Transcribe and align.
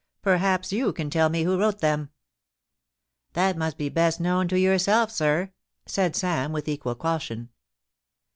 Perhaps 0.23 0.73
you 0.73 0.91
can 0.93 1.11
tell 1.11 1.29
me 1.29 1.43
who 1.43 1.59
wrote 1.59 1.77
them.' 1.77 2.09
* 2.69 3.33
That 3.33 3.55
must 3.55 3.77
be 3.77 3.87
best 3.87 4.19
known 4.19 4.47
to 4.47 4.59
yourself, 4.59 5.11
sir,' 5.11 5.51
said 5.85 6.15
Sam, 6.15 6.51
with 6.51 6.67
equal 6.67 6.95
caution. 6.95 7.49